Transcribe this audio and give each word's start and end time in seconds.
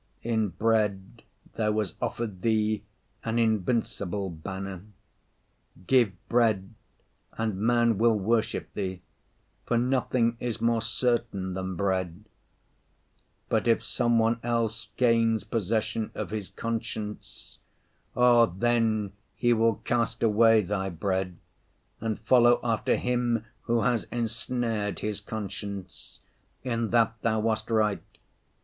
In 0.23 0.47
bread 0.49 1.21
there 1.57 1.71
was 1.71 1.93
offered 2.01 2.41
Thee 2.41 2.81
an 3.23 3.37
invincible 3.37 4.31
banner; 4.31 4.81
give 5.85 6.13
bread, 6.27 6.73
and 7.33 7.55
man 7.61 7.99
will 7.99 8.17
worship 8.17 8.73
thee, 8.73 9.03
for 9.63 9.77
nothing 9.77 10.37
is 10.39 10.59
more 10.59 10.81
certain 10.81 11.53
than 11.53 11.75
bread. 11.75 12.25
But 13.47 13.67
if 13.67 13.83
some 13.83 14.17
one 14.17 14.39
else 14.41 14.87
gains 14.97 15.43
possession 15.43 16.09
of 16.15 16.31
his 16.31 16.49
conscience—oh! 16.49 18.47
then 18.57 19.11
he 19.35 19.53
will 19.53 19.75
cast 19.83 20.23
away 20.23 20.61
Thy 20.61 20.89
bread 20.89 21.37
and 21.99 22.19
follow 22.21 22.59
after 22.63 22.95
him 22.95 23.45
who 23.65 23.81
has 23.81 24.05
ensnared 24.05 24.97
his 25.01 25.21
conscience. 25.21 26.21
In 26.63 26.89
that 26.89 27.21
Thou 27.21 27.41
wast 27.41 27.69
right. 27.69 28.01